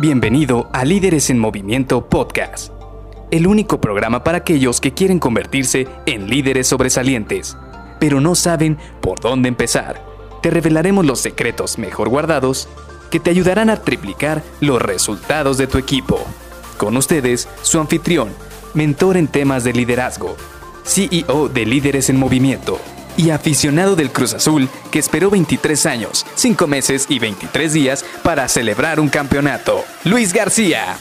Bienvenido 0.00 0.70
a 0.72 0.84
Líderes 0.84 1.28
en 1.28 1.40
Movimiento 1.40 2.08
Podcast, 2.08 2.72
el 3.32 3.48
único 3.48 3.80
programa 3.80 4.22
para 4.22 4.38
aquellos 4.38 4.80
que 4.80 4.94
quieren 4.94 5.18
convertirse 5.18 5.88
en 6.06 6.30
líderes 6.30 6.68
sobresalientes, 6.68 7.56
pero 7.98 8.20
no 8.20 8.36
saben 8.36 8.78
por 9.00 9.18
dónde 9.18 9.48
empezar. 9.48 10.00
Te 10.40 10.50
revelaremos 10.50 11.04
los 11.04 11.18
secretos 11.18 11.78
mejor 11.78 12.10
guardados 12.10 12.68
que 13.10 13.18
te 13.18 13.30
ayudarán 13.30 13.70
a 13.70 13.82
triplicar 13.82 14.44
los 14.60 14.80
resultados 14.80 15.58
de 15.58 15.66
tu 15.66 15.78
equipo. 15.78 16.24
Con 16.76 16.96
ustedes, 16.96 17.48
su 17.62 17.80
anfitrión, 17.80 18.28
mentor 18.74 19.16
en 19.16 19.26
temas 19.26 19.64
de 19.64 19.72
liderazgo, 19.72 20.36
CEO 20.84 21.48
de 21.48 21.66
Líderes 21.66 22.08
en 22.08 22.20
Movimiento 22.20 22.78
y 23.18 23.30
aficionado 23.30 23.96
del 23.96 24.10
Cruz 24.10 24.32
Azul 24.32 24.68
que 24.90 24.98
esperó 24.98 25.28
23 25.28 25.84
años, 25.84 26.24
5 26.36 26.66
meses 26.66 27.06
y 27.10 27.18
23 27.18 27.72
días 27.74 28.04
para 28.22 28.48
celebrar 28.48 29.00
un 29.00 29.10
campeonato. 29.10 29.84
Luis 30.04 30.32
García. 30.32 30.96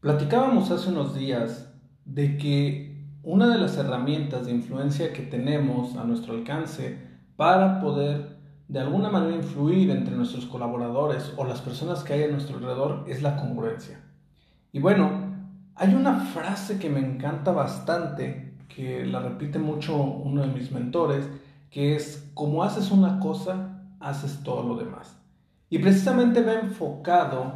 Platicábamos 0.00 0.70
hace 0.70 0.88
unos 0.88 1.14
días 1.14 1.72
de 2.04 2.36
que 2.36 3.06
una 3.22 3.48
de 3.48 3.58
las 3.58 3.76
herramientas 3.76 4.46
de 4.46 4.52
influencia 4.52 5.12
que 5.12 5.22
tenemos 5.22 5.96
a 5.96 6.04
nuestro 6.04 6.34
alcance 6.34 6.98
para 7.36 7.80
poder 7.80 8.39
de 8.70 8.78
alguna 8.78 9.10
manera 9.10 9.34
influir 9.34 9.90
entre 9.90 10.14
nuestros 10.14 10.46
colaboradores 10.46 11.32
o 11.36 11.44
las 11.44 11.60
personas 11.60 12.04
que 12.04 12.12
hay 12.12 12.22
a 12.22 12.28
nuestro 12.28 12.56
alrededor 12.56 13.04
es 13.08 13.20
la 13.20 13.34
congruencia. 13.34 14.00
Y 14.70 14.78
bueno, 14.78 15.10
hay 15.74 15.92
una 15.92 16.20
frase 16.20 16.78
que 16.78 16.88
me 16.88 17.00
encanta 17.00 17.50
bastante, 17.50 18.54
que 18.68 19.04
la 19.04 19.18
repite 19.18 19.58
mucho 19.58 19.96
uno 19.96 20.42
de 20.42 20.46
mis 20.46 20.70
mentores, 20.70 21.28
que 21.68 21.96
es, 21.96 22.30
como 22.32 22.62
haces 22.62 22.92
una 22.92 23.18
cosa, 23.18 23.82
haces 23.98 24.44
todo 24.44 24.62
lo 24.62 24.76
demás. 24.76 25.20
Y 25.68 25.80
precisamente 25.80 26.40
va 26.40 26.52
enfocado 26.52 27.54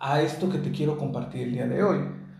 a 0.00 0.22
esto 0.22 0.48
que 0.48 0.58
te 0.58 0.72
quiero 0.72 0.96
compartir 0.96 1.42
el 1.42 1.52
día 1.52 1.66
de 1.66 1.82
hoy. 1.82 1.98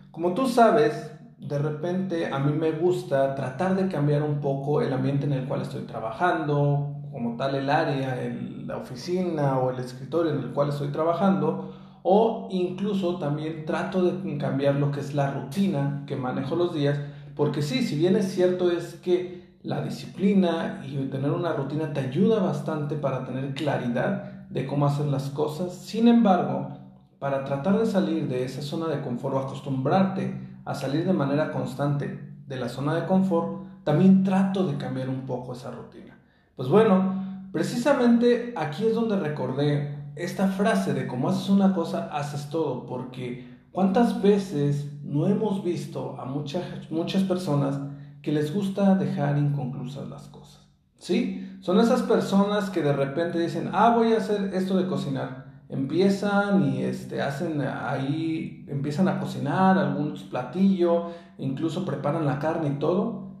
Como 0.09 0.33
tú 0.33 0.47
sabes, 0.47 1.11
de 1.47 1.59
repente 1.59 2.27
a 2.31 2.39
mí 2.39 2.51
me 2.51 2.71
gusta 2.71 3.35
tratar 3.35 3.75
de 3.75 3.87
cambiar 3.87 4.23
un 4.23 4.39
poco 4.41 4.81
el 4.81 4.91
ambiente 4.91 5.25
en 5.25 5.33
el 5.33 5.45
cual 5.45 5.61
estoy 5.61 5.83
trabajando, 5.83 6.95
como 7.11 7.37
tal 7.37 7.55
el 7.55 7.69
área, 7.69 8.17
la 8.65 8.77
oficina 8.77 9.59
o 9.59 9.69
el 9.69 9.79
escritorio 9.79 10.33
en 10.33 10.39
el 10.39 10.51
cual 10.51 10.69
estoy 10.69 10.89
trabajando, 10.89 11.73
o 12.03 12.47
incluso 12.51 13.17
también 13.17 13.65
trato 13.65 14.03
de 14.03 14.37
cambiar 14.37 14.75
lo 14.75 14.91
que 14.91 14.99
es 14.99 15.13
la 15.13 15.31
rutina 15.31 16.03
que 16.07 16.15
manejo 16.15 16.55
los 16.55 16.73
días, 16.73 16.99
porque 17.35 17.61
sí, 17.61 17.83
si 17.83 17.95
bien 17.97 18.15
es 18.15 18.31
cierto 18.31 18.71
es 18.71 18.95
que 18.95 19.57
la 19.63 19.81
disciplina 19.81 20.83
y 20.85 20.95
tener 21.07 21.31
una 21.31 21.53
rutina 21.53 21.93
te 21.93 22.01
ayuda 22.01 22.39
bastante 22.39 22.95
para 22.95 23.25
tener 23.25 23.53
claridad 23.53 24.45
de 24.49 24.65
cómo 24.65 24.85
hacer 24.85 25.07
las 25.07 25.29
cosas, 25.29 25.73
sin 25.73 26.07
embargo, 26.07 26.77
para 27.19 27.43
tratar 27.45 27.79
de 27.79 27.85
salir 27.85 28.27
de 28.27 28.43
esa 28.45 28.61
zona 28.61 28.87
de 28.87 29.01
confort 29.01 29.35
o 29.35 29.39
acostumbrarte 29.39 30.54
a 30.65 30.75
salir 30.75 31.05
de 31.05 31.13
manera 31.13 31.51
constante 31.51 32.33
de 32.47 32.55
la 32.57 32.69
zona 32.69 32.95
de 32.95 33.05
confort, 33.05 33.83
también 33.83 34.23
trato 34.23 34.65
de 34.65 34.77
cambiar 34.77 35.09
un 35.09 35.21
poco 35.21 35.53
esa 35.53 35.71
rutina. 35.71 36.17
Pues 36.55 36.67
bueno, 36.67 37.47
precisamente 37.51 38.53
aquí 38.57 38.85
es 38.85 38.95
donde 38.95 39.15
recordé 39.15 39.95
esta 40.15 40.47
frase 40.47 40.93
de 40.93 41.07
cómo 41.07 41.29
haces 41.29 41.49
una 41.49 41.73
cosa, 41.73 42.09
haces 42.11 42.49
todo, 42.49 42.85
porque 42.85 43.47
cuántas 43.71 44.21
veces 44.21 44.91
no 45.03 45.27
hemos 45.27 45.63
visto 45.63 46.15
a 46.19 46.25
muchas, 46.25 46.63
muchas 46.89 47.23
personas 47.23 47.79
que 48.21 48.31
les 48.31 48.53
gusta 48.53 48.95
dejar 48.95 49.37
inconclusas 49.37 50.09
las 50.09 50.27
cosas. 50.29 50.65
¿Sí? 50.97 51.57
Son 51.61 51.79
esas 51.79 52.01
personas 52.01 52.71
que 52.71 52.81
de 52.81 52.93
repente 52.93 53.37
dicen, 53.37 53.69
ah, 53.73 53.93
voy 53.95 54.13
a 54.13 54.17
hacer 54.17 54.53
esto 54.55 54.77
de 54.77 54.87
cocinar. 54.87 55.44
Empiezan 55.67 56.63
y 56.63 56.83
este, 56.83 57.21
hacen 57.21 57.61
ahí, 57.61 58.65
empiezan 58.67 59.07
a 59.07 59.19
cocinar 59.19 59.77
algunos 59.77 60.23
platillos, 60.23 61.11
incluso 61.37 61.85
preparan 61.85 62.25
la 62.25 62.39
carne 62.39 62.69
y 62.69 62.79
todo. 62.79 63.31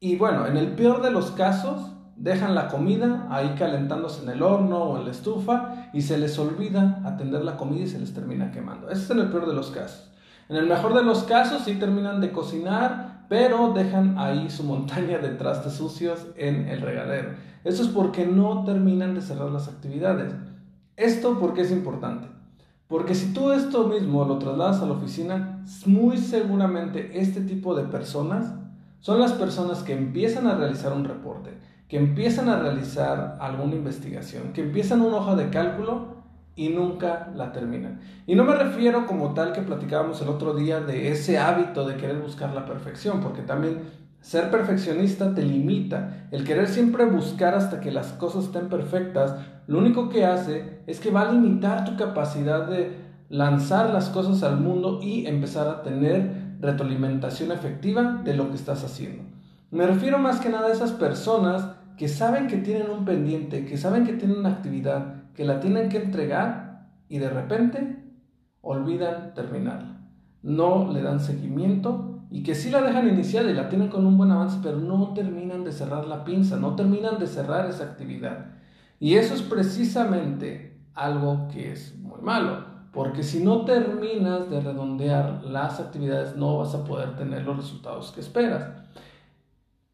Y 0.00 0.16
bueno, 0.16 0.46
en 0.46 0.56
el 0.56 0.74
peor 0.74 1.02
de 1.02 1.10
los 1.10 1.32
casos, 1.32 1.92
dejan 2.16 2.54
la 2.54 2.68
comida 2.68 3.26
ahí 3.30 3.54
calentándose 3.58 4.22
en 4.22 4.30
el 4.30 4.42
horno 4.42 4.78
o 4.84 4.98
en 4.98 5.06
la 5.06 5.10
estufa 5.10 5.90
y 5.92 6.02
se 6.02 6.18
les 6.18 6.38
olvida 6.38 7.00
atender 7.04 7.42
la 7.44 7.56
comida 7.56 7.84
y 7.84 7.88
se 7.88 7.98
les 7.98 8.14
termina 8.14 8.50
quemando. 8.50 8.90
Ese 8.90 9.02
es 9.02 9.10
en 9.10 9.20
el 9.20 9.30
peor 9.30 9.46
de 9.46 9.54
los 9.54 9.70
casos. 9.70 10.10
En 10.48 10.56
el 10.56 10.66
mejor 10.66 10.94
de 10.94 11.02
los 11.02 11.22
casos 11.24 11.62
sí 11.64 11.74
terminan 11.74 12.20
de 12.20 12.32
cocinar, 12.32 13.26
pero 13.28 13.72
dejan 13.72 14.18
ahí 14.18 14.50
su 14.50 14.64
montaña 14.64 15.18
de 15.18 15.28
trastes 15.28 15.74
sucios 15.74 16.26
en 16.36 16.68
el 16.68 16.80
regadero. 16.80 17.30
Eso 17.64 17.82
es 17.82 17.88
porque 17.88 18.26
no 18.26 18.64
terminan 18.64 19.14
de 19.14 19.20
cerrar 19.20 19.50
las 19.50 19.68
actividades. 19.68 20.34
Esto 21.00 21.38
porque 21.38 21.62
es 21.62 21.72
importante. 21.72 22.28
Porque 22.86 23.14
si 23.14 23.32
tú 23.32 23.52
esto 23.52 23.86
mismo 23.86 24.22
lo 24.26 24.38
trasladas 24.38 24.82
a 24.82 24.86
la 24.86 24.92
oficina, 24.92 25.64
muy 25.86 26.18
seguramente 26.18 27.18
este 27.18 27.40
tipo 27.40 27.74
de 27.74 27.84
personas 27.84 28.52
son 28.98 29.18
las 29.18 29.32
personas 29.32 29.82
que 29.82 29.94
empiezan 29.94 30.46
a 30.46 30.56
realizar 30.56 30.92
un 30.92 31.06
reporte, 31.06 31.56
que 31.88 31.96
empiezan 31.96 32.50
a 32.50 32.60
realizar 32.60 33.38
alguna 33.40 33.76
investigación, 33.76 34.52
que 34.52 34.60
empiezan 34.60 35.00
una 35.00 35.16
hoja 35.16 35.36
de 35.36 35.48
cálculo 35.48 36.16
y 36.54 36.68
nunca 36.68 37.32
la 37.34 37.50
terminan. 37.52 38.00
Y 38.26 38.34
no 38.34 38.44
me 38.44 38.54
refiero 38.54 39.06
como 39.06 39.32
tal 39.32 39.54
que 39.54 39.62
platicábamos 39.62 40.20
el 40.20 40.28
otro 40.28 40.52
día 40.52 40.80
de 40.80 41.10
ese 41.12 41.38
hábito 41.38 41.88
de 41.88 41.96
querer 41.96 42.20
buscar 42.20 42.52
la 42.52 42.66
perfección, 42.66 43.20
porque 43.20 43.40
también 43.40 43.84
ser 44.20 44.50
perfeccionista 44.50 45.34
te 45.34 45.42
limita. 45.42 46.26
El 46.30 46.44
querer 46.44 46.68
siempre 46.68 47.04
buscar 47.06 47.54
hasta 47.54 47.80
que 47.80 47.90
las 47.90 48.12
cosas 48.12 48.44
estén 48.44 48.68
perfectas, 48.68 49.34
lo 49.66 49.78
único 49.78 50.08
que 50.08 50.24
hace 50.24 50.80
es 50.86 51.00
que 51.00 51.10
va 51.10 51.22
a 51.22 51.32
limitar 51.32 51.84
tu 51.84 51.96
capacidad 51.96 52.68
de 52.68 52.96
lanzar 53.28 53.90
las 53.90 54.08
cosas 54.08 54.42
al 54.42 54.60
mundo 54.60 55.00
y 55.02 55.26
empezar 55.26 55.68
a 55.68 55.82
tener 55.82 56.56
retroalimentación 56.60 57.52
efectiva 57.52 58.20
de 58.24 58.34
lo 58.34 58.50
que 58.50 58.56
estás 58.56 58.84
haciendo. 58.84 59.22
Me 59.70 59.86
refiero 59.86 60.18
más 60.18 60.40
que 60.40 60.50
nada 60.50 60.68
a 60.68 60.72
esas 60.72 60.92
personas 60.92 61.64
que 61.96 62.08
saben 62.08 62.48
que 62.48 62.56
tienen 62.56 62.90
un 62.90 63.04
pendiente, 63.04 63.64
que 63.64 63.78
saben 63.78 64.04
que 64.04 64.14
tienen 64.14 64.38
una 64.38 64.50
actividad, 64.50 65.22
que 65.34 65.44
la 65.44 65.60
tienen 65.60 65.88
que 65.88 65.98
entregar 65.98 66.88
y 67.08 67.18
de 67.18 67.30
repente 67.30 68.02
olvidan 68.60 69.32
terminarla. 69.34 70.00
No 70.42 70.92
le 70.92 71.02
dan 71.02 71.20
seguimiento 71.20 72.19
y 72.30 72.42
que 72.42 72.54
sí 72.54 72.70
la 72.70 72.82
dejan 72.82 73.08
iniciar 73.08 73.46
y 73.46 73.54
la 73.54 73.68
tienen 73.68 73.88
con 73.88 74.06
un 74.06 74.16
buen 74.16 74.30
avance, 74.30 74.58
pero 74.62 74.78
no 74.78 75.12
terminan 75.14 75.64
de 75.64 75.72
cerrar 75.72 76.06
la 76.06 76.24
pinza, 76.24 76.56
no 76.56 76.76
terminan 76.76 77.18
de 77.18 77.26
cerrar 77.26 77.68
esa 77.68 77.84
actividad. 77.84 78.46
Y 79.00 79.14
eso 79.14 79.34
es 79.34 79.42
precisamente 79.42 80.80
algo 80.94 81.48
que 81.48 81.72
es 81.72 81.98
muy 81.98 82.20
malo, 82.20 82.64
porque 82.92 83.22
si 83.22 83.42
no 83.42 83.64
terminas 83.64 84.48
de 84.48 84.60
redondear 84.60 85.42
las 85.44 85.80
actividades 85.80 86.36
no 86.36 86.58
vas 86.58 86.74
a 86.74 86.84
poder 86.84 87.16
tener 87.16 87.44
los 87.44 87.56
resultados 87.56 88.12
que 88.12 88.20
esperas. 88.20 88.68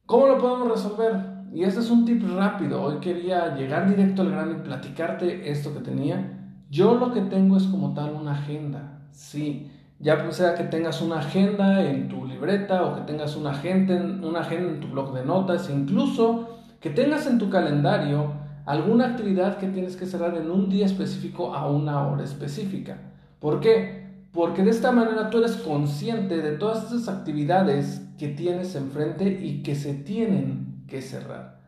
¿Cómo 0.05 0.27
lo 0.27 0.39
podemos 0.39 0.69
resolver? 0.69 1.37
Y 1.53 1.65
este 1.65 1.81
es 1.81 1.91
un 1.91 2.05
tip 2.05 2.23
rápido. 2.37 2.83
Hoy 2.83 2.99
quería 3.01 3.57
llegar 3.57 3.89
directo 3.89 4.23
al 4.23 4.31
grano 4.31 4.53
y 4.53 4.63
platicarte 4.63 5.51
esto 5.51 5.73
que 5.73 5.81
tenía. 5.81 6.53
Yo 6.71 6.97
lo 6.97 7.13
que 7.13 7.23
tengo 7.23 7.57
es 7.57 7.65
como 7.65 7.95
tal 7.95 8.15
una 8.15 8.33
agenda. 8.33 9.01
Sí, 9.11 9.71
ya 9.99 10.31
sea 10.31 10.55
que 10.55 10.65
tengas 10.65 11.01
una 11.01 11.21
agenda 11.21 11.83
en 11.83 12.09
tu 12.09 12.27
libreta 12.27 12.85
o 12.85 12.95
que 12.95 13.01
tengas 13.03 13.37
una 13.37 13.51
agenda, 13.51 13.95
una 13.95 14.41
agenda 14.41 14.71
en 14.73 14.81
tu 14.81 14.89
blog 14.89 15.15
de 15.15 15.25
notas, 15.25 15.71
incluso 15.71 16.59
que 16.81 16.91
tengas 16.91 17.27
en 17.27 17.39
tu 17.39 17.49
calendario 17.49 18.33
alguna 18.67 19.07
actividad 19.07 19.59
que 19.59 19.69
tienes 19.69 19.97
que 19.97 20.07
cerrar 20.07 20.37
en 20.37 20.51
un 20.51 20.69
día 20.69 20.87
específico 20.87 21.55
a 21.55 21.71
una 21.71 22.07
hora 22.07 22.25
específica. 22.25 22.99
¿Por 23.41 23.61
qué? 23.61 24.07
Porque 24.33 24.63
de 24.63 24.71
esta 24.71 24.93
manera 24.93 25.31
tú 25.31 25.39
eres 25.39 25.57
consciente 25.57 26.43
de 26.43 26.59
todas 26.59 26.93
esas 26.93 27.09
actividades 27.09 28.07
que 28.19 28.29
tienes 28.29 28.75
enfrente 28.75 29.41
y 29.43 29.63
que 29.63 29.75
se 29.75 29.95
tienen 29.95 30.85
que 30.89 31.01
cerrar. 31.01 31.61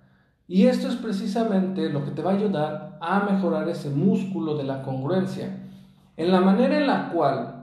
Y 0.47 0.67
esto 0.67 0.89
es 0.89 0.97
precisamente 0.97 1.89
lo 1.91 2.05
que 2.05 2.11
te 2.11 2.23
va 2.23 2.33
a 2.33 2.37
ayudar 2.37 2.99
a 3.01 3.21
mejorar 3.21 3.69
ese 3.69 3.91
músculo 3.91 4.57
de 4.57 4.65
la 4.65 4.83
congruencia. 4.83 5.65
En 6.17 6.33
la 6.33 6.41
manera 6.41 6.79
en 6.79 6.87
la 6.87 7.11
cual 7.11 7.58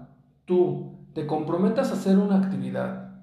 tú 0.46 1.08
te 1.14 1.26
comprometas 1.26 1.92
a 1.92 1.94
hacer 1.94 2.18
una 2.18 2.38
actividad, 2.38 3.16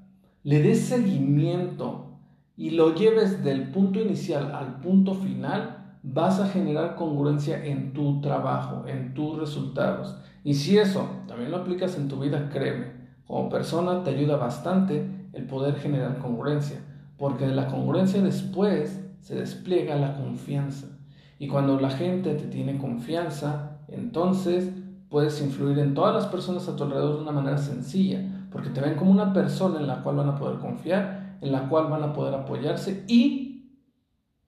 le 0.42 0.62
des 0.62 0.80
seguimiento 0.86 2.19
y 2.56 2.70
lo 2.70 2.94
lleves 2.94 3.42
del 3.44 3.70
punto 3.70 4.00
inicial 4.00 4.52
al 4.54 4.80
punto 4.80 5.14
final, 5.14 5.96
vas 6.02 6.40
a 6.40 6.48
generar 6.48 6.96
congruencia 6.96 7.64
en 7.64 7.92
tu 7.92 8.20
trabajo, 8.20 8.84
en 8.86 9.14
tus 9.14 9.38
resultados. 9.38 10.16
Y 10.44 10.54
si 10.54 10.78
eso 10.78 11.08
también 11.28 11.50
lo 11.50 11.58
aplicas 11.58 11.96
en 11.96 12.08
tu 12.08 12.19
vida, 12.19 12.48
créeme, 12.52 12.92
como 13.26 13.48
persona 13.48 14.02
te 14.02 14.10
ayuda 14.10 14.36
bastante 14.36 15.28
el 15.32 15.46
poder 15.46 15.76
generar 15.76 16.19
congruencia 16.19 16.80
porque 17.22 17.46
de 17.46 17.54
la 17.54 17.69
congruencia 17.69 18.20
después 18.20 19.00
se 19.20 19.36
despliega 19.36 19.94
la 19.94 20.16
confianza. 20.16 20.88
Y 21.38 21.46
cuando 21.46 21.78
la 21.78 21.90
gente 21.90 22.34
te 22.34 22.48
tiene 22.48 22.78
confianza, 22.78 23.78
entonces 23.86 24.72
puedes 25.12 25.42
influir 25.42 25.78
en 25.78 25.92
todas 25.92 26.14
las 26.14 26.26
personas 26.26 26.66
a 26.68 26.74
tu 26.74 26.84
alrededor 26.84 27.16
de 27.16 27.22
una 27.22 27.32
manera 27.32 27.58
sencilla, 27.58 28.48
porque 28.50 28.70
te 28.70 28.80
ven 28.80 28.96
como 28.96 29.10
una 29.10 29.34
persona 29.34 29.78
en 29.78 29.86
la 29.86 30.02
cual 30.02 30.16
van 30.16 30.30
a 30.30 30.36
poder 30.36 30.58
confiar, 30.58 31.36
en 31.42 31.52
la 31.52 31.68
cual 31.68 31.88
van 31.88 32.02
a 32.02 32.14
poder 32.14 32.34
apoyarse 32.34 33.04
y 33.06 33.52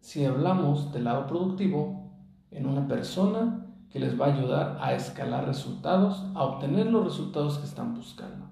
si 0.01 0.25
hablamos 0.25 0.91
del 0.91 1.05
lado 1.05 1.27
productivo, 1.27 2.13
en 2.51 2.67
una 2.67 2.89
persona 2.89 3.67
que 3.91 4.01
les 4.01 4.19
va 4.19 4.27
a 4.27 4.35
ayudar 4.35 4.79
a 4.81 4.95
escalar 4.95 5.47
resultados, 5.47 6.25
a 6.35 6.45
obtener 6.45 6.87
los 6.87 7.05
resultados 7.05 7.59
que 7.59 7.67
están 7.67 7.95
buscando. 7.95 8.47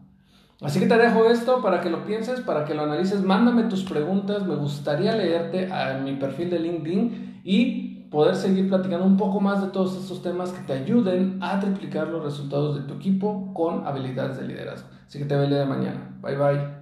Así 0.61 0.81
que 0.81 0.87
te 0.87 0.97
dejo 0.97 1.25
esto 1.25 1.61
para 1.61 1.81
que 1.81 1.91
lo 1.91 2.05
pienses, 2.05 2.41
para 2.41 2.65
que 2.65 2.75
lo 2.75 2.83
analices. 2.83 3.23
Mándame 3.23 3.65
tus 3.65 3.83
preguntas. 3.83 4.47
Me 4.47 4.55
gustaría 4.55 5.17
leerte 5.17 5.73
a 5.73 5.99
mi 5.99 6.15
perfil 6.15 6.51
de 6.51 6.61
LinkedIn 6.61 7.41
y 7.43 8.02
poder 8.13 8.37
seguir 8.37 8.69
platicando 8.69 9.07
un 9.07 9.17
poco 9.17 9.41
más 9.41 9.63
de 9.63 9.69
todos 9.69 9.97
estos 9.97 10.23
temas 10.23 10.53
que 10.53 10.63
te 10.65 10.75
ayuden 10.75 11.39
a 11.43 11.59
triplicar 11.59 12.09
los 12.09 12.23
resultados 12.23 12.77
de 12.77 12.83
tu 12.83 12.95
equipo 12.95 13.53
con 13.55 13.87
habilidades 13.87 14.37
de 14.37 14.47
liderazgo. 14.47 14.89
Así 15.09 15.19
que 15.19 15.25
te 15.25 15.35
veo 15.35 15.45
el 15.45 15.51
día 15.51 15.61
de 15.61 15.67
mañana. 15.67 16.19
Bye 16.21 16.37
bye. 16.37 16.82